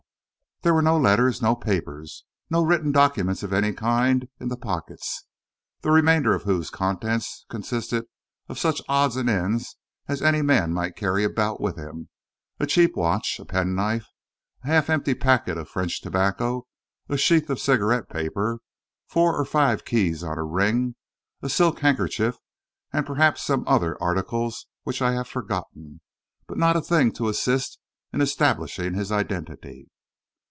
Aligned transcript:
There 0.63 0.75
were 0.75 0.83
no 0.83 0.95
letters, 0.95 1.41
no 1.41 1.55
papers, 1.55 2.23
no 2.51 2.63
written 2.63 2.91
documents 2.91 3.41
of 3.41 3.51
any 3.51 3.73
kind 3.73 4.29
in 4.39 4.49
the 4.49 4.55
pockets, 4.55 5.23
the 5.81 5.89
remainder 5.89 6.35
of 6.35 6.43
whose 6.43 6.69
contents 6.69 7.47
consisted 7.49 8.05
of 8.47 8.59
such 8.59 8.79
odds 8.87 9.15
and 9.15 9.27
ends 9.27 9.75
as 10.07 10.21
any 10.21 10.43
man 10.43 10.71
might 10.71 10.95
carry 10.95 11.23
about 11.23 11.59
with 11.59 11.77
him 11.77 12.09
a 12.59 12.67
cheap 12.67 12.95
watch, 12.95 13.39
a 13.39 13.45
pen 13.45 13.73
knife, 13.73 14.05
a 14.63 14.67
half 14.67 14.87
empty 14.87 15.15
packet 15.15 15.57
of 15.57 15.67
French 15.67 15.99
tobacco, 15.99 16.67
a 17.09 17.17
sheaf 17.17 17.49
of 17.49 17.59
cigarette 17.59 18.07
paper, 18.07 18.59
four 19.07 19.35
or 19.35 19.45
five 19.45 19.83
keys 19.83 20.23
on 20.23 20.37
a 20.37 20.43
ring, 20.43 20.93
a 21.41 21.49
silk 21.49 21.79
handkerchief, 21.79 22.37
and 22.93 23.07
perhaps 23.07 23.41
some 23.43 23.63
other 23.65 23.99
articles 23.99 24.67
which 24.83 25.01
I 25.01 25.13
have 25.13 25.27
forgotten 25.27 26.01
but 26.45 26.59
not 26.59 26.77
a 26.77 26.81
thing 26.81 27.11
to 27.13 27.29
assist 27.29 27.79
in 28.13 28.21
establishing 28.21 28.93
his 28.93 29.11
identity. 29.11 29.87